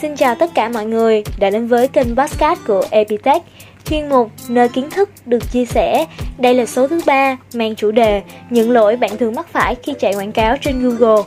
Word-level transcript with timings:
Xin 0.00 0.16
chào 0.16 0.34
tất 0.34 0.50
cả 0.54 0.68
mọi 0.68 0.86
người 0.86 1.22
đã 1.38 1.50
đến 1.50 1.66
với 1.66 1.88
kênh 1.88 2.16
podcast 2.16 2.60
của 2.66 2.84
Epitech, 2.90 3.42
chuyên 3.84 4.08
mục 4.08 4.30
nơi 4.48 4.68
kiến 4.68 4.90
thức 4.90 5.10
được 5.26 5.52
chia 5.52 5.64
sẻ. 5.64 6.06
Đây 6.38 6.54
là 6.54 6.66
số 6.66 6.88
thứ 6.88 7.00
ba 7.06 7.36
mang 7.54 7.74
chủ 7.74 7.90
đề 7.90 8.22
những 8.50 8.70
lỗi 8.70 8.96
bạn 8.96 9.18
thường 9.18 9.34
mắc 9.34 9.46
phải 9.52 9.74
khi 9.74 9.94
chạy 9.98 10.14
quảng 10.14 10.32
cáo 10.32 10.56
trên 10.60 10.82
Google. 10.82 11.22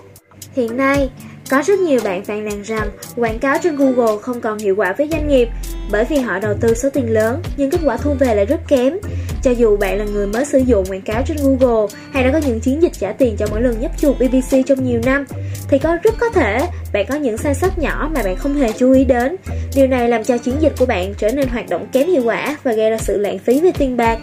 Hiện 0.55 0.77
nay, 0.77 1.09
có 1.49 1.61
rất 1.65 1.79
nhiều 1.79 1.99
bạn 2.03 2.23
phàn 2.23 2.45
nàn 2.45 2.61
rằng 2.61 2.89
quảng 3.15 3.39
cáo 3.39 3.57
trên 3.63 3.75
Google 3.75 4.17
không 4.21 4.41
còn 4.41 4.57
hiệu 4.57 4.75
quả 4.75 4.93
với 4.97 5.09
doanh 5.11 5.27
nghiệp 5.27 5.47
bởi 5.91 6.05
vì 6.05 6.17
họ 6.17 6.39
đầu 6.39 6.53
tư 6.61 6.73
số 6.73 6.89
tiền 6.89 7.13
lớn 7.13 7.41
nhưng 7.57 7.71
kết 7.71 7.79
quả 7.85 7.97
thu 7.97 8.13
về 8.19 8.35
lại 8.35 8.45
rất 8.45 8.59
kém. 8.67 8.97
Cho 9.43 9.51
dù 9.51 9.77
bạn 9.77 9.97
là 9.97 10.05
người 10.05 10.27
mới 10.27 10.45
sử 10.45 10.57
dụng 10.57 10.85
quảng 10.85 11.01
cáo 11.01 11.23
trên 11.27 11.37
Google 11.41 11.87
hay 12.11 12.23
đã 12.23 12.31
có 12.31 12.37
những 12.47 12.59
chiến 12.59 12.81
dịch 12.81 12.93
trả 12.99 13.11
tiền 13.11 13.35
cho 13.37 13.47
mỗi 13.51 13.61
lần 13.61 13.79
nhấp 13.79 13.91
chuột 13.97 14.15
BBC 14.19 14.57
trong 14.65 14.85
nhiều 14.85 15.01
năm 15.05 15.25
thì 15.69 15.79
có 15.79 15.97
rất 16.03 16.13
có 16.19 16.29
thể 16.29 16.67
bạn 16.93 17.05
có 17.09 17.15
những 17.15 17.37
sai 17.37 17.55
sót 17.55 17.79
nhỏ 17.79 18.09
mà 18.15 18.23
bạn 18.23 18.35
không 18.35 18.55
hề 18.55 18.71
chú 18.71 18.93
ý 18.93 19.05
đến. 19.05 19.35
Điều 19.75 19.87
này 19.87 20.09
làm 20.09 20.23
cho 20.23 20.37
chiến 20.37 20.55
dịch 20.59 20.73
của 20.79 20.85
bạn 20.85 21.13
trở 21.17 21.31
nên 21.31 21.47
hoạt 21.47 21.69
động 21.69 21.87
kém 21.91 22.07
hiệu 22.07 22.21
quả 22.25 22.57
và 22.63 22.73
gây 22.73 22.89
ra 22.89 22.97
sự 22.97 23.17
lãng 23.17 23.39
phí 23.39 23.59
về 23.59 23.71
tiền 23.77 23.97
bạc. 23.97 24.19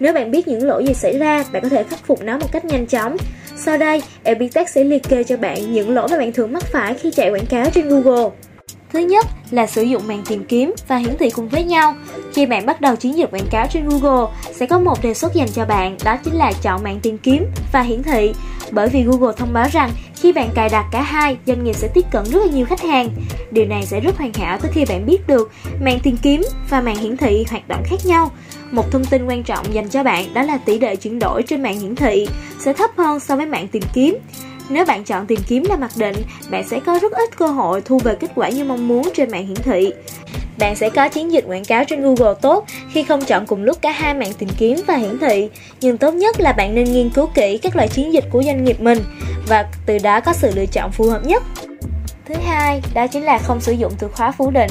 Nếu 0.00 0.12
bạn 0.12 0.30
biết 0.30 0.48
những 0.48 0.66
lỗi 0.66 0.84
gì 0.86 0.94
xảy 0.94 1.18
ra, 1.18 1.44
bạn 1.52 1.62
có 1.62 1.68
thể 1.68 1.82
khắc 1.82 2.06
phục 2.06 2.22
nó 2.22 2.38
một 2.38 2.52
cách 2.52 2.64
nhanh 2.64 2.86
chóng. 2.86 3.16
Sau 3.56 3.78
đây, 3.78 4.02
Epitech 4.22 4.68
sẽ 4.68 4.84
liệt 4.84 5.02
kê 5.08 5.24
cho 5.24 5.36
bạn 5.36 5.72
những 5.72 5.94
lỗi 5.94 6.08
mà 6.10 6.18
bạn 6.18 6.32
thường 6.32 6.52
mắc 6.52 6.64
phải 6.64 6.94
khi 6.94 7.10
chạy 7.10 7.30
quảng 7.30 7.46
cáo 7.46 7.70
trên 7.70 7.88
Google. 7.88 8.30
Thứ 8.92 8.98
nhất 8.98 9.26
là 9.50 9.66
sử 9.66 9.82
dụng 9.82 10.02
màn 10.06 10.22
tìm 10.28 10.44
kiếm 10.44 10.74
và 10.88 10.96
hiển 10.96 11.16
thị 11.18 11.30
cùng 11.30 11.48
với 11.48 11.64
nhau. 11.64 11.94
Khi 12.32 12.46
bạn 12.46 12.66
bắt 12.66 12.80
đầu 12.80 12.96
chiến 12.96 13.16
dịch 13.16 13.30
quảng 13.30 13.46
cáo 13.50 13.66
trên 13.70 13.88
Google, 13.88 14.32
sẽ 14.54 14.66
có 14.66 14.78
một 14.78 15.02
đề 15.02 15.14
xuất 15.14 15.34
dành 15.34 15.48
cho 15.48 15.64
bạn, 15.64 15.96
đó 16.04 16.16
chính 16.24 16.34
là 16.34 16.52
chọn 16.62 16.82
màn 16.82 17.00
tìm 17.00 17.18
kiếm 17.18 17.44
và 17.72 17.80
hiển 17.80 18.02
thị. 18.02 18.32
Bởi 18.70 18.88
vì 18.88 19.02
Google 19.02 19.32
thông 19.36 19.52
báo 19.52 19.68
rằng 19.72 19.90
khi 20.14 20.32
bạn 20.32 20.48
cài 20.54 20.68
đặt 20.68 20.84
cả 20.92 21.02
hai, 21.02 21.36
doanh 21.46 21.64
nghiệp 21.64 21.72
sẽ 21.72 21.88
tiếp 21.94 22.04
cận 22.10 22.24
rất 22.24 22.38
là 22.38 22.52
nhiều 22.52 22.66
khách 22.66 22.80
hàng. 22.80 23.10
Điều 23.50 23.66
này 23.66 23.86
sẽ 23.86 24.00
rất 24.00 24.18
hoàn 24.18 24.32
hảo 24.32 24.58
tới 24.58 24.70
khi 24.74 24.84
bạn 24.84 25.06
biết 25.06 25.26
được 25.26 25.50
màn 25.80 25.98
tìm 26.02 26.16
kiếm 26.16 26.42
và 26.70 26.80
màn 26.80 26.96
hiển 26.96 27.16
thị 27.16 27.44
hoạt 27.50 27.68
động 27.68 27.82
khác 27.86 28.06
nhau. 28.06 28.30
Một 28.70 28.90
thông 28.90 29.04
tin 29.04 29.26
quan 29.26 29.42
trọng 29.42 29.74
dành 29.74 29.88
cho 29.88 30.02
bạn 30.02 30.34
đó 30.34 30.42
là 30.42 30.58
tỷ 30.58 30.78
lệ 30.78 30.96
chuyển 30.96 31.18
đổi 31.18 31.42
trên 31.42 31.62
mạng 31.62 31.80
hiển 31.80 31.94
thị 31.94 32.28
sẽ 32.58 32.72
thấp 32.72 32.90
hơn 32.96 33.20
so 33.20 33.36
với 33.36 33.46
mạng 33.46 33.68
tìm 33.68 33.82
kiếm. 33.94 34.18
Nếu 34.68 34.84
bạn 34.84 35.04
chọn 35.04 35.26
tìm 35.26 35.40
kiếm 35.48 35.64
là 35.68 35.76
mặc 35.76 35.90
định, 35.96 36.16
bạn 36.50 36.68
sẽ 36.68 36.80
có 36.80 36.98
rất 37.02 37.12
ít 37.12 37.36
cơ 37.36 37.46
hội 37.46 37.80
thu 37.80 37.98
về 37.98 38.14
kết 38.14 38.30
quả 38.34 38.48
như 38.48 38.64
mong 38.64 38.88
muốn 38.88 39.08
trên 39.16 39.30
mạng 39.30 39.46
hiển 39.46 39.56
thị. 39.56 39.92
Bạn 40.58 40.76
sẽ 40.76 40.90
có 40.90 41.08
chiến 41.08 41.32
dịch 41.32 41.44
quảng 41.48 41.64
cáo 41.64 41.84
trên 41.84 42.02
Google 42.02 42.34
tốt 42.42 42.64
khi 42.92 43.02
không 43.02 43.24
chọn 43.24 43.46
cùng 43.46 43.62
lúc 43.62 43.82
cả 43.82 43.90
hai 43.90 44.14
mạng 44.14 44.32
tìm 44.38 44.48
kiếm 44.58 44.80
và 44.86 44.96
hiển 44.96 45.18
thị. 45.18 45.48
Nhưng 45.80 45.98
tốt 45.98 46.14
nhất 46.14 46.40
là 46.40 46.52
bạn 46.52 46.74
nên 46.74 46.92
nghiên 46.92 47.10
cứu 47.10 47.26
kỹ 47.34 47.58
các 47.62 47.76
loại 47.76 47.88
chiến 47.88 48.12
dịch 48.12 48.24
của 48.30 48.42
doanh 48.42 48.64
nghiệp 48.64 48.80
mình 48.80 48.98
và 49.48 49.66
từ 49.86 49.98
đó 49.98 50.20
có 50.20 50.32
sự 50.32 50.50
lựa 50.54 50.66
chọn 50.66 50.92
phù 50.92 51.04
hợp 51.04 51.26
nhất. 51.26 51.42
Thứ 52.28 52.34
hai, 52.46 52.82
đó 52.94 53.06
chính 53.06 53.24
là 53.24 53.38
không 53.38 53.60
sử 53.60 53.72
dụng 53.72 53.92
từ 53.98 54.08
khóa 54.08 54.32
phủ 54.32 54.50
định. 54.50 54.70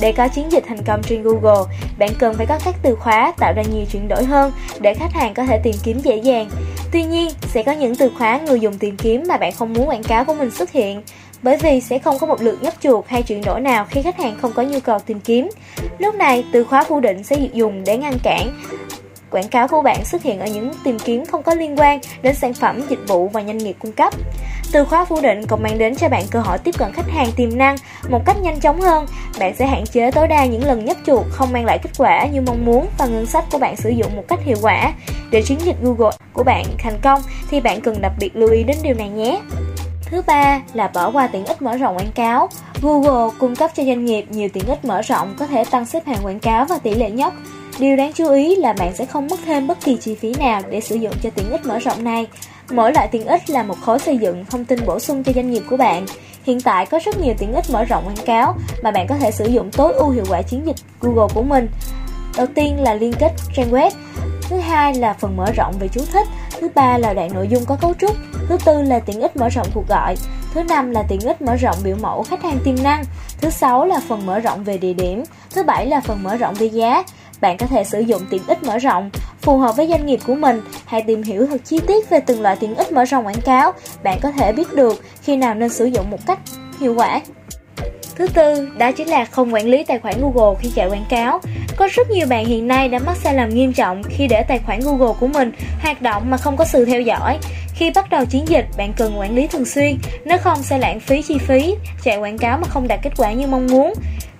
Để 0.00 0.12
có 0.12 0.28
chiến 0.28 0.52
dịch 0.52 0.64
thành 0.68 0.84
công 0.86 1.02
trên 1.02 1.22
Google, 1.22 1.76
bạn 1.98 2.10
cần 2.18 2.34
phải 2.34 2.46
có 2.46 2.58
các 2.64 2.74
từ 2.82 2.94
khóa 2.94 3.32
tạo 3.38 3.52
ra 3.56 3.62
nhiều 3.62 3.84
chuyển 3.92 4.08
đổi 4.08 4.24
hơn 4.24 4.52
để 4.80 4.94
khách 4.94 5.12
hàng 5.12 5.34
có 5.34 5.44
thể 5.44 5.60
tìm 5.62 5.74
kiếm 5.82 5.98
dễ 5.98 6.16
dàng. 6.16 6.50
Tuy 6.96 7.04
nhiên, 7.04 7.30
sẽ 7.42 7.62
có 7.62 7.72
những 7.72 7.94
từ 7.94 8.10
khóa 8.18 8.40
người 8.46 8.60
dùng 8.60 8.78
tìm 8.78 8.96
kiếm 8.96 9.24
mà 9.28 9.36
bạn 9.36 9.52
không 9.52 9.72
muốn 9.72 9.88
quảng 9.88 10.02
cáo 10.02 10.24
của 10.24 10.34
mình 10.34 10.50
xuất 10.50 10.72
hiện, 10.72 11.02
bởi 11.42 11.56
vì 11.56 11.80
sẽ 11.80 11.98
không 11.98 12.18
có 12.18 12.26
một 12.26 12.42
lượt 12.42 12.62
nhấp 12.62 12.74
chuột 12.80 13.04
hay 13.08 13.22
chuyển 13.22 13.44
đổi 13.44 13.60
nào 13.60 13.86
khi 13.90 14.02
khách 14.02 14.18
hàng 14.18 14.36
không 14.42 14.52
có 14.52 14.62
nhu 14.62 14.80
cầu 14.80 14.98
tìm 14.98 15.20
kiếm. 15.20 15.48
Lúc 15.98 16.14
này, 16.14 16.44
từ 16.52 16.64
khóa 16.64 16.84
phủ 16.84 17.00
định 17.00 17.22
sẽ 17.22 17.36
được 17.36 17.52
dùng 17.52 17.84
để 17.84 17.96
ngăn 17.96 18.18
cản 18.22 18.48
quảng 19.30 19.48
cáo 19.48 19.68
của 19.68 19.82
bạn 19.82 20.04
xuất 20.04 20.22
hiện 20.22 20.40
ở 20.40 20.46
những 20.46 20.70
tìm 20.84 20.98
kiếm 20.98 21.26
không 21.26 21.42
có 21.42 21.54
liên 21.54 21.76
quan 21.78 22.00
đến 22.22 22.34
sản 22.34 22.54
phẩm, 22.54 22.82
dịch 22.88 23.08
vụ 23.08 23.28
và 23.28 23.44
doanh 23.44 23.58
nghiệp 23.58 23.76
cung 23.78 23.92
cấp. 23.92 24.14
Từ 24.76 24.84
khóa 24.84 25.04
phủ 25.04 25.20
định, 25.22 25.46
còn 25.46 25.62
mang 25.62 25.78
đến 25.78 25.94
cho 25.94 26.08
bạn 26.08 26.22
cơ 26.30 26.40
hội 26.40 26.58
tiếp 26.58 26.74
cận 26.78 26.92
khách 26.92 27.10
hàng 27.10 27.32
tiềm 27.36 27.58
năng 27.58 27.76
một 28.08 28.22
cách 28.26 28.36
nhanh 28.42 28.60
chóng 28.60 28.80
hơn. 28.80 29.06
Bạn 29.38 29.54
sẽ 29.58 29.66
hạn 29.66 29.86
chế 29.86 30.10
tối 30.10 30.28
đa 30.28 30.44
những 30.44 30.64
lần 30.64 30.84
nhấp 30.84 30.96
chuột, 31.06 31.26
không 31.30 31.52
mang 31.52 31.64
lại 31.64 31.78
kết 31.82 31.90
quả 31.98 32.26
như 32.26 32.40
mong 32.40 32.64
muốn 32.64 32.86
và 32.98 33.06
ngân 33.06 33.26
sách 33.26 33.44
của 33.52 33.58
bạn 33.58 33.76
sử 33.76 33.90
dụng 33.90 34.16
một 34.16 34.22
cách 34.28 34.38
hiệu 34.44 34.56
quả. 34.62 34.92
Để 35.30 35.42
chiến 35.42 35.58
dịch 35.64 35.76
Google 35.82 36.16
của 36.32 36.42
bạn 36.42 36.64
thành 36.78 36.98
công, 37.02 37.20
thì 37.50 37.60
bạn 37.60 37.80
cần 37.80 38.00
đặc 38.00 38.12
biệt 38.20 38.36
lưu 38.36 38.50
ý 38.50 38.62
đến 38.64 38.76
điều 38.82 38.94
này 38.94 39.08
nhé. 39.08 39.40
Thứ 40.02 40.22
ba 40.26 40.60
là 40.72 40.90
bỏ 40.94 41.10
qua 41.10 41.26
tiện 41.26 41.44
ích 41.44 41.62
mở 41.62 41.76
rộng 41.76 41.96
quảng 41.96 42.12
cáo. 42.14 42.48
Google 42.82 43.34
cung 43.38 43.56
cấp 43.56 43.70
cho 43.76 43.84
doanh 43.84 44.04
nghiệp 44.04 44.24
nhiều 44.30 44.48
tiện 44.52 44.66
ích 44.66 44.84
mở 44.84 45.02
rộng 45.02 45.34
có 45.38 45.46
thể 45.46 45.64
tăng 45.64 45.86
xếp 45.86 46.06
hạng 46.06 46.26
quảng 46.26 46.40
cáo 46.40 46.64
và 46.64 46.78
tỷ 46.78 46.94
lệ 46.94 47.10
nhấp. 47.10 47.32
Điều 47.78 47.96
đáng 47.96 48.12
chú 48.12 48.30
ý 48.30 48.56
là 48.56 48.72
bạn 48.72 48.96
sẽ 48.96 49.06
không 49.06 49.28
mất 49.28 49.40
thêm 49.46 49.66
bất 49.66 49.78
kỳ 49.84 49.96
chi 49.96 50.14
phí 50.14 50.34
nào 50.38 50.62
để 50.70 50.80
sử 50.80 50.96
dụng 50.96 51.14
cho 51.22 51.30
tiện 51.30 51.50
ích 51.50 51.66
mở 51.66 51.78
rộng 51.78 52.04
này. 52.04 52.26
Mỗi 52.70 52.92
loại 52.92 53.08
tiện 53.08 53.26
ích 53.26 53.50
là 53.50 53.62
một 53.62 53.80
khối 53.80 53.98
xây 53.98 54.18
dựng 54.18 54.44
thông 54.44 54.64
tin 54.64 54.86
bổ 54.86 54.98
sung 54.98 55.22
cho 55.22 55.32
doanh 55.32 55.50
nghiệp 55.50 55.62
của 55.70 55.76
bạn. 55.76 56.06
Hiện 56.44 56.60
tại 56.60 56.86
có 56.86 56.98
rất 57.04 57.18
nhiều 57.20 57.34
tiện 57.38 57.52
ích 57.52 57.70
mở 57.70 57.84
rộng 57.84 58.04
quảng 58.06 58.26
cáo 58.26 58.56
mà 58.82 58.90
bạn 58.90 59.06
có 59.08 59.16
thể 59.16 59.30
sử 59.30 59.44
dụng 59.44 59.70
tối 59.70 59.92
ưu 59.92 60.10
hiệu 60.10 60.24
quả 60.28 60.42
chiến 60.42 60.66
dịch 60.66 60.76
Google 61.00 61.34
của 61.34 61.42
mình. 61.42 61.68
Đầu 62.36 62.46
tiên 62.54 62.82
là 62.82 62.94
liên 62.94 63.12
kết 63.12 63.32
trang 63.54 63.70
web, 63.70 63.90
thứ 64.42 64.56
hai 64.56 64.94
là 64.94 65.12
phần 65.12 65.36
mở 65.36 65.46
rộng 65.56 65.74
về 65.78 65.88
chú 65.88 66.00
thích, 66.12 66.26
thứ 66.60 66.68
ba 66.74 66.98
là 66.98 67.14
đoạn 67.14 67.34
nội 67.34 67.48
dung 67.48 67.64
có 67.64 67.76
cấu 67.80 67.94
trúc, 67.94 68.16
thứ 68.48 68.56
tư 68.64 68.82
là 68.82 68.98
tiện 68.98 69.20
ích 69.20 69.36
mở 69.36 69.48
rộng 69.48 69.66
cuộc 69.74 69.88
gọi, 69.88 70.16
thứ 70.54 70.62
năm 70.62 70.90
là 70.90 71.02
tiện 71.08 71.20
ích 71.20 71.42
mở 71.42 71.56
rộng 71.56 71.76
biểu 71.84 71.96
mẫu 72.00 72.22
khách 72.22 72.42
hàng 72.42 72.58
tiềm 72.64 72.82
năng, 72.82 73.04
thứ 73.40 73.50
sáu 73.50 73.84
là 73.84 74.00
phần 74.08 74.26
mở 74.26 74.38
rộng 74.38 74.64
về 74.64 74.78
địa 74.78 74.92
điểm, 74.92 75.24
thứ 75.54 75.62
bảy 75.62 75.86
là 75.86 76.00
phần 76.00 76.22
mở 76.22 76.36
rộng 76.36 76.54
về 76.54 76.66
giá. 76.66 77.02
Bạn 77.40 77.56
có 77.56 77.66
thể 77.66 77.84
sử 77.84 78.00
dụng 78.00 78.22
tiện 78.30 78.42
ích 78.46 78.62
mở 78.62 78.78
rộng 78.78 79.10
phù 79.46 79.58
hợp 79.58 79.76
với 79.76 79.86
doanh 79.88 80.06
nghiệp 80.06 80.20
của 80.26 80.34
mình. 80.34 80.60
Hãy 80.84 81.02
tìm 81.02 81.22
hiểu 81.22 81.46
thật 81.46 81.60
chi 81.64 81.78
tiết 81.86 82.10
về 82.10 82.20
từng 82.20 82.42
loại 82.42 82.56
tiện 82.60 82.74
ích 82.74 82.92
mở 82.92 83.04
rộng 83.04 83.26
quảng 83.26 83.40
cáo. 83.40 83.72
Bạn 84.02 84.18
có 84.22 84.30
thể 84.30 84.52
biết 84.52 84.72
được 84.74 85.02
khi 85.22 85.36
nào 85.36 85.54
nên 85.54 85.68
sử 85.68 85.84
dụng 85.84 86.10
một 86.10 86.26
cách 86.26 86.38
hiệu 86.80 86.94
quả. 86.94 87.20
Thứ 88.16 88.26
tư, 88.26 88.68
đó 88.78 88.92
chính 88.92 89.08
là 89.08 89.24
không 89.24 89.54
quản 89.54 89.66
lý 89.66 89.84
tài 89.84 89.98
khoản 89.98 90.14
Google 90.20 90.58
khi 90.60 90.70
chạy 90.74 90.88
quảng 90.88 91.04
cáo. 91.08 91.40
Có 91.76 91.88
rất 91.92 92.10
nhiều 92.10 92.26
bạn 92.26 92.44
hiện 92.44 92.68
nay 92.68 92.88
đã 92.88 92.98
mắc 92.98 93.16
sai 93.16 93.34
lầm 93.34 93.48
nghiêm 93.48 93.72
trọng 93.72 94.02
khi 94.02 94.26
để 94.26 94.42
tài 94.48 94.58
khoản 94.58 94.80
Google 94.80 95.14
của 95.20 95.26
mình 95.26 95.52
hoạt 95.82 96.02
động 96.02 96.22
mà 96.30 96.36
không 96.36 96.56
có 96.56 96.64
sự 96.64 96.84
theo 96.84 97.00
dõi. 97.00 97.38
Khi 97.74 97.90
bắt 97.94 98.10
đầu 98.10 98.24
chiến 98.24 98.48
dịch, 98.48 98.66
bạn 98.76 98.92
cần 98.96 99.18
quản 99.18 99.34
lý 99.34 99.46
thường 99.46 99.64
xuyên, 99.64 99.98
nếu 100.24 100.38
không 100.38 100.62
sẽ 100.62 100.78
lãng 100.78 101.00
phí 101.00 101.22
chi 101.22 101.38
phí, 101.38 101.74
chạy 102.04 102.16
quảng 102.16 102.38
cáo 102.38 102.58
mà 102.58 102.68
không 102.68 102.88
đạt 102.88 103.00
kết 103.02 103.12
quả 103.16 103.32
như 103.32 103.46
mong 103.46 103.66
muốn. 103.66 103.94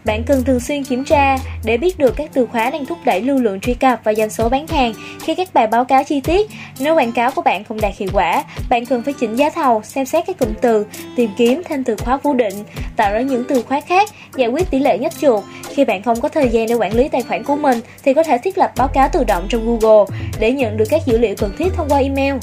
Bạn 0.07 0.23
cần 0.25 0.45
thường 0.45 0.61
xuyên 0.61 0.85
kiểm 0.85 1.05
tra 1.05 1.39
để 1.65 1.77
biết 1.77 1.99
được 1.99 2.15
các 2.17 2.31
từ 2.33 2.47
khóa 2.47 2.71
đang 2.71 2.87
thúc 2.87 2.99
đẩy 3.05 3.21
lưu 3.21 3.39
lượng 3.39 3.61
truy 3.61 3.75
cập 3.75 4.01
và 4.05 4.15
doanh 4.15 4.31
số 4.31 4.49
bán 4.49 4.67
hàng 4.67 4.93
khi 5.25 5.35
các 5.35 5.55
bài 5.55 5.67
báo 5.67 5.85
cáo 5.85 6.05
chi 6.05 6.21
tiết. 6.21 6.51
Nếu 6.81 6.95
quảng 6.95 7.13
cáo 7.13 7.31
của 7.31 7.43
bạn 7.43 7.65
không 7.65 7.81
đạt 7.81 7.93
hiệu 7.97 8.09
quả, 8.13 8.45
bạn 8.71 8.87
cần 8.87 9.03
phải 9.03 9.15
chỉnh 9.21 9.37
giá 9.37 9.51
thầu, 9.51 9.83
xem 9.83 10.07
xét 10.07 10.27
các 10.27 10.39
cụm 10.39 10.49
từ, 10.61 10.87
tìm 11.17 11.31
kiếm 11.37 11.63
thêm 11.69 11.85
từ 11.85 11.97
khóa 11.97 12.19
cố 12.23 12.35
định, 12.35 12.55
tạo 12.97 13.13
ra 13.13 13.21
những 13.21 13.45
từ 13.49 13.63
khóa 13.63 13.81
khác, 13.81 14.09
giải 14.37 14.49
quyết 14.49 14.71
tỷ 14.71 14.79
lệ 14.79 14.99
nhất 14.99 15.13
chuột. 15.21 15.45
Khi 15.69 15.85
bạn 15.85 16.03
không 16.03 16.21
có 16.21 16.29
thời 16.29 16.49
gian 16.49 16.67
để 16.69 16.75
quản 16.75 16.95
lý 16.95 17.09
tài 17.09 17.23
khoản 17.23 17.45
của 17.45 17.57
mình 17.57 17.81
thì 18.05 18.15
có 18.15 18.23
thể 18.23 18.39
thiết 18.39 18.59
lập 18.59 18.73
báo 18.77 18.89
cáo 18.89 19.09
tự 19.09 19.25
động 19.25 19.47
trong 19.49 19.67
Google 19.67 20.17
để 20.39 20.53
nhận 20.53 20.77
được 20.77 20.87
các 20.91 21.03
dữ 21.07 21.19
liệu 21.19 21.35
cần 21.39 21.53
thiết 21.59 21.69
thông 21.77 21.89
qua 21.89 21.99
email. 21.99 22.35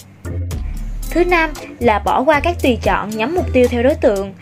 Thứ 1.09 1.25
năm 1.25 1.49
là 1.79 1.99
bỏ 1.99 2.23
qua 2.23 2.39
các 2.39 2.55
tùy 2.63 2.77
chọn 2.83 3.09
nhắm 3.09 3.35
mục 3.35 3.53
tiêu 3.53 3.67
theo 3.69 3.83
đối 3.83 3.95
tượng. 3.95 4.33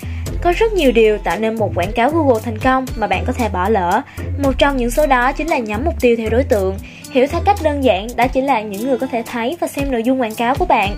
Có 0.42 0.54
rất 0.58 0.74
nhiều 0.74 0.92
điều 0.92 1.18
tạo 1.18 1.40
nên 1.40 1.56
một 1.56 1.72
quảng 1.76 1.92
cáo 1.96 2.10
Google 2.10 2.42
thành 2.44 2.58
công 2.58 2.86
mà 2.96 3.08
bạn 3.08 3.24
có 3.28 3.34
thể 3.34 3.50
bỏ 3.50 3.70
lỡ. 3.70 4.02
Một 4.44 4.52
trong 4.58 4.78
những 4.78 4.92
số 4.92 5.08
đó 5.08 5.32
chính 5.32 5.48
là 5.48 5.58
nhắm 5.58 5.86
mục 5.86 5.94
tiêu 6.02 6.16
theo 6.18 6.30
đối 6.30 6.44
tượng. 6.44 6.78
Hiểu 7.12 7.28
theo 7.28 7.42
cách 7.46 7.58
đơn 7.64 7.84
giản, 7.84 8.08
đó 8.16 8.28
chính 8.28 8.46
là 8.46 8.62
những 8.62 8.88
người 8.88 8.98
có 8.98 9.08
thể 9.08 9.24
thấy 9.32 9.58
và 9.60 9.68
xem 9.68 9.92
nội 9.92 10.04
dung 10.04 10.22
quảng 10.22 10.36
cáo 10.36 10.56
của 10.56 10.66
bạn. 10.66 10.96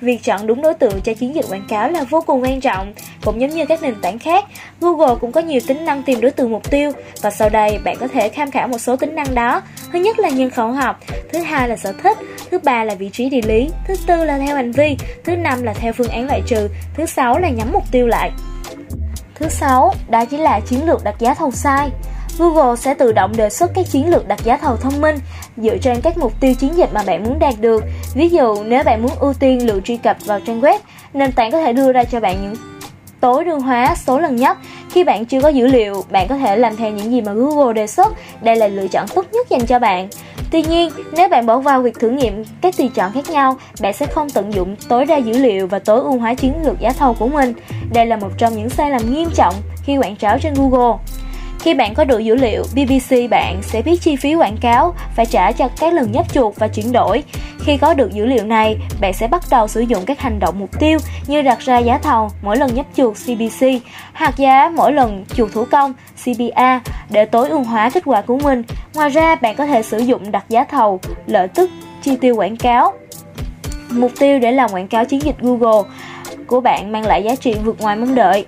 Việc 0.00 0.22
chọn 0.22 0.46
đúng 0.46 0.62
đối 0.62 0.74
tượng 0.74 1.00
cho 1.00 1.14
chiến 1.14 1.34
dịch 1.34 1.44
quảng 1.50 1.66
cáo 1.68 1.90
là 1.90 2.04
vô 2.04 2.20
cùng 2.20 2.42
quan 2.42 2.60
trọng. 2.60 2.92
Cũng 3.24 3.40
giống 3.40 3.50
như 3.50 3.66
các 3.66 3.82
nền 3.82 3.94
tảng 4.02 4.18
khác, 4.18 4.44
Google 4.80 5.14
cũng 5.20 5.32
có 5.32 5.40
nhiều 5.40 5.60
tính 5.66 5.84
năng 5.84 6.02
tìm 6.02 6.20
đối 6.20 6.30
tượng 6.30 6.50
mục 6.50 6.70
tiêu 6.70 6.92
và 7.22 7.30
sau 7.30 7.48
đây 7.48 7.78
bạn 7.84 7.96
có 8.00 8.08
thể 8.08 8.30
tham 8.34 8.50
khảo 8.50 8.68
một 8.68 8.78
số 8.78 8.96
tính 8.96 9.14
năng 9.14 9.34
đó. 9.34 9.62
Thứ 9.92 9.98
nhất 9.98 10.18
là 10.18 10.28
nhân 10.28 10.50
khẩu 10.50 10.72
học, 10.72 11.00
thứ 11.32 11.38
hai 11.38 11.68
là 11.68 11.76
sở 11.76 11.92
thích, 12.02 12.18
thứ 12.50 12.58
ba 12.58 12.84
là 12.84 12.94
vị 12.94 13.10
trí 13.12 13.28
địa 13.28 13.42
lý, 13.44 13.68
thứ 13.86 13.94
tư 14.06 14.24
là 14.24 14.38
theo 14.38 14.56
hành 14.56 14.72
vi, 14.72 14.96
thứ 15.24 15.36
năm 15.36 15.62
là 15.62 15.74
theo 15.74 15.92
phương 15.92 16.08
án 16.08 16.26
loại 16.26 16.42
trừ, 16.46 16.68
thứ 16.94 17.06
sáu 17.06 17.38
là 17.38 17.48
nhắm 17.48 17.72
mục 17.72 17.84
tiêu 17.92 18.06
lại. 18.06 18.30
Thứ 19.42 19.48
sáu, 19.48 19.94
đó 20.08 20.24
chính 20.24 20.40
là 20.40 20.60
chiến 20.60 20.86
lược 20.86 21.04
đặt 21.04 21.14
giá 21.18 21.34
thầu 21.34 21.50
sai. 21.50 21.90
Google 22.38 22.76
sẽ 22.76 22.94
tự 22.94 23.12
động 23.12 23.32
đề 23.36 23.50
xuất 23.50 23.70
các 23.74 23.86
chiến 23.90 24.10
lược 24.10 24.28
đặt 24.28 24.44
giá 24.44 24.56
thầu 24.56 24.76
thông 24.76 25.00
minh 25.00 25.18
dựa 25.56 25.76
trên 25.78 26.00
các 26.00 26.18
mục 26.18 26.32
tiêu 26.40 26.54
chiến 26.54 26.76
dịch 26.76 26.92
mà 26.92 27.02
bạn 27.06 27.24
muốn 27.24 27.38
đạt 27.38 27.54
được. 27.60 27.84
Ví 28.14 28.28
dụ, 28.28 28.64
nếu 28.64 28.84
bạn 28.84 29.02
muốn 29.02 29.10
ưu 29.20 29.34
tiên 29.34 29.66
lượng 29.66 29.82
truy 29.82 29.96
cập 29.96 30.16
vào 30.24 30.40
trang 30.40 30.60
web, 30.60 30.78
nền 31.12 31.32
tảng 31.32 31.50
có 31.50 31.60
thể 31.60 31.72
đưa 31.72 31.92
ra 31.92 32.04
cho 32.04 32.20
bạn 32.20 32.42
những 32.42 32.54
tối 33.20 33.44
ưu 33.44 33.60
hóa 33.60 33.94
số 34.06 34.18
lần 34.18 34.36
nhất. 34.36 34.58
Khi 34.90 35.04
bạn 35.04 35.24
chưa 35.24 35.40
có 35.40 35.48
dữ 35.48 35.66
liệu, 35.66 36.04
bạn 36.10 36.28
có 36.28 36.36
thể 36.36 36.56
làm 36.56 36.76
theo 36.76 36.90
những 36.90 37.12
gì 37.12 37.20
mà 37.20 37.32
Google 37.32 37.72
đề 37.72 37.86
xuất. 37.86 38.12
Đây 38.40 38.56
là 38.56 38.68
lựa 38.68 38.88
chọn 38.88 39.06
tốt 39.14 39.26
nhất 39.32 39.48
dành 39.50 39.66
cho 39.66 39.78
bạn. 39.78 40.08
Tuy 40.52 40.62
nhiên, 40.62 40.90
nếu 41.12 41.28
bạn 41.28 41.46
bỏ 41.46 41.58
vào 41.58 41.82
việc 41.82 42.00
thử 42.00 42.10
nghiệm 42.10 42.44
các 42.60 42.76
tùy 42.76 42.90
chọn 42.94 43.12
khác 43.12 43.30
nhau, 43.30 43.56
bạn 43.80 43.92
sẽ 43.92 44.06
không 44.06 44.30
tận 44.30 44.54
dụng 44.54 44.76
tối 44.88 45.04
đa 45.04 45.16
dữ 45.16 45.38
liệu 45.38 45.66
và 45.66 45.78
tối 45.78 46.00
ưu 46.00 46.18
hóa 46.18 46.34
chiến 46.34 46.54
lược 46.64 46.80
giá 46.80 46.92
thầu 46.92 47.14
của 47.14 47.28
mình. 47.28 47.52
Đây 47.92 48.06
là 48.06 48.16
một 48.16 48.30
trong 48.38 48.56
những 48.56 48.70
sai 48.70 48.90
lầm 48.90 49.14
nghiêm 49.14 49.28
trọng 49.34 49.54
khi 49.84 49.96
quảng 49.96 50.16
cáo 50.16 50.38
trên 50.38 50.54
Google. 50.54 50.98
Khi 51.60 51.74
bạn 51.74 51.94
có 51.94 52.04
đủ 52.04 52.18
dữ 52.18 52.34
liệu, 52.34 52.64
BBC 52.74 53.30
bạn 53.30 53.62
sẽ 53.62 53.82
biết 53.82 54.00
chi 54.00 54.16
phí 54.16 54.34
quảng 54.34 54.56
cáo 54.60 54.94
phải 55.16 55.26
trả 55.26 55.52
cho 55.52 55.68
các 55.80 55.94
lần 55.94 56.12
nhấp 56.12 56.32
chuột 56.32 56.54
và 56.56 56.68
chuyển 56.68 56.92
đổi. 56.92 57.22
Khi 57.60 57.76
có 57.76 57.94
được 57.94 58.12
dữ 58.12 58.26
liệu 58.26 58.44
này, 58.44 58.76
bạn 59.00 59.12
sẽ 59.12 59.28
bắt 59.28 59.42
đầu 59.50 59.68
sử 59.68 59.80
dụng 59.80 60.04
các 60.04 60.20
hành 60.20 60.38
động 60.38 60.58
mục 60.58 60.70
tiêu 60.78 60.98
như 61.26 61.42
đặt 61.42 61.58
ra 61.58 61.78
giá 61.78 61.98
thầu 61.98 62.30
mỗi 62.42 62.56
lần 62.56 62.74
nhấp 62.74 62.86
chuột 62.96 63.16
CPC 63.16 63.66
hoặc 64.14 64.36
giá 64.36 64.70
mỗi 64.74 64.92
lần 64.92 65.24
chuột 65.34 65.52
thủ 65.52 65.64
công 65.70 65.92
CPA 66.24 66.80
để 67.10 67.24
tối 67.24 67.48
ưu 67.48 67.62
hóa 67.62 67.90
kết 67.90 68.02
quả 68.06 68.20
của 68.20 68.38
mình. 68.38 68.62
Ngoài 68.94 69.10
ra, 69.10 69.34
bạn 69.34 69.56
có 69.56 69.66
thể 69.66 69.82
sử 69.82 69.98
dụng 69.98 70.30
đặt 70.30 70.44
giá 70.48 70.64
thầu, 70.64 71.00
lợi 71.26 71.48
tức, 71.48 71.70
chi 72.02 72.16
tiêu 72.16 72.36
quảng 72.36 72.56
cáo. 72.56 72.92
Mục 73.90 74.12
tiêu 74.18 74.38
để 74.38 74.52
làm 74.52 74.70
quảng 74.70 74.88
cáo 74.88 75.04
chiến 75.04 75.22
dịch 75.22 75.36
Google 75.40 75.90
của 76.46 76.60
bạn 76.60 76.92
mang 76.92 77.06
lại 77.06 77.22
giá 77.22 77.36
trị 77.36 77.54
vượt 77.64 77.80
ngoài 77.80 77.96
mong 77.96 78.14
đợi. 78.14 78.46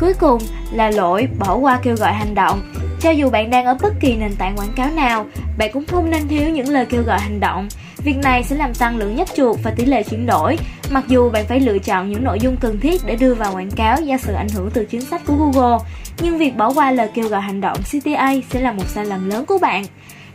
Cuối 0.00 0.14
cùng 0.14 0.42
là 0.72 0.90
lỗi 0.90 1.28
bỏ 1.38 1.56
qua 1.56 1.78
kêu 1.82 1.96
gọi 1.96 2.12
hành 2.12 2.34
động. 2.34 2.72
Cho 3.00 3.10
dù 3.10 3.30
bạn 3.30 3.50
đang 3.50 3.64
ở 3.64 3.76
bất 3.82 3.92
kỳ 4.00 4.16
nền 4.16 4.36
tảng 4.36 4.56
quảng 4.56 4.72
cáo 4.76 4.90
nào, 4.90 5.26
bạn 5.58 5.70
cũng 5.72 5.86
không 5.86 6.10
nên 6.10 6.28
thiếu 6.28 6.48
những 6.48 6.68
lời 6.68 6.86
kêu 6.86 7.02
gọi 7.02 7.18
hành 7.20 7.40
động. 7.40 7.68
Việc 8.04 8.16
này 8.22 8.44
sẽ 8.44 8.56
làm 8.56 8.74
tăng 8.74 8.96
lượng 8.96 9.16
nhấp 9.16 9.28
chuột 9.36 9.56
và 9.62 9.70
tỷ 9.70 9.84
lệ 9.84 10.02
chuyển 10.02 10.26
đổi, 10.26 10.58
mặc 10.90 11.04
dù 11.08 11.30
bạn 11.30 11.46
phải 11.48 11.60
lựa 11.60 11.78
chọn 11.78 12.10
những 12.10 12.24
nội 12.24 12.38
dung 12.40 12.56
cần 12.60 12.80
thiết 12.80 13.02
để 13.06 13.16
đưa 13.16 13.34
vào 13.34 13.54
quảng 13.54 13.70
cáo 13.70 14.00
do 14.00 14.16
sự 14.16 14.32
ảnh 14.32 14.48
hưởng 14.48 14.70
từ 14.70 14.84
chính 14.84 15.00
sách 15.00 15.22
của 15.26 15.34
Google. 15.34 15.78
Nhưng 16.22 16.38
việc 16.38 16.56
bỏ 16.56 16.72
qua 16.72 16.90
lời 16.90 17.08
kêu 17.14 17.28
gọi 17.28 17.40
hành 17.40 17.60
động 17.60 17.78
CTA 17.82 18.34
sẽ 18.50 18.60
là 18.60 18.72
một 18.72 18.88
sai 18.88 19.06
lầm 19.06 19.30
lớn 19.30 19.46
của 19.46 19.58
bạn. 19.58 19.84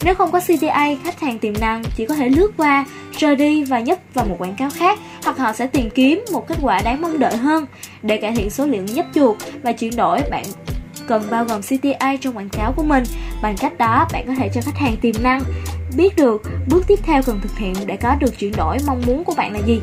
Nếu 0.03 0.15
không 0.15 0.31
có 0.31 0.39
CTA, 0.39 0.87
khách 1.03 1.19
hàng 1.19 1.39
tiềm 1.39 1.53
năng 1.59 1.83
chỉ 1.95 2.05
có 2.05 2.15
thể 2.15 2.29
lướt 2.29 2.51
qua, 2.57 2.85
rời 3.17 3.35
đi 3.35 3.63
và 3.63 3.79
nhấp 3.79 3.97
vào 4.13 4.25
một 4.25 4.35
quảng 4.39 4.55
cáo 4.55 4.69
khác 4.69 4.99
hoặc 5.23 5.37
họ 5.37 5.53
sẽ 5.53 5.67
tìm 5.67 5.89
kiếm 5.89 6.25
một 6.31 6.47
kết 6.47 6.57
quả 6.61 6.81
đáng 6.81 7.01
mong 7.01 7.19
đợi 7.19 7.37
hơn. 7.37 7.65
Để 8.01 8.17
cải 8.17 8.31
thiện 8.31 8.49
số 8.49 8.65
lượng 8.65 8.85
nhấp 8.85 9.05
chuột 9.15 9.37
và 9.63 9.71
chuyển 9.71 9.95
đổi, 9.95 10.21
bạn 10.31 10.43
cần 11.07 11.23
bao 11.31 11.43
gồm 11.43 11.61
CTA 11.61 12.15
trong 12.21 12.37
quảng 12.37 12.49
cáo 12.49 12.73
của 12.75 12.83
mình. 12.83 13.03
Bằng 13.41 13.55
cách 13.57 13.77
đó, 13.77 14.07
bạn 14.13 14.27
có 14.27 14.33
thể 14.37 14.49
cho 14.53 14.61
khách 14.61 14.77
hàng 14.77 14.97
tiềm 14.97 15.15
năng 15.23 15.41
biết 15.95 16.15
được 16.15 16.41
bước 16.69 16.83
tiếp 16.87 16.99
theo 17.03 17.21
cần 17.23 17.39
thực 17.43 17.57
hiện 17.57 17.73
để 17.85 17.97
có 17.97 18.15
được 18.19 18.39
chuyển 18.39 18.53
đổi 18.57 18.77
mong 18.87 19.01
muốn 19.07 19.23
của 19.23 19.33
bạn 19.37 19.53
là 19.53 19.59
gì. 19.59 19.81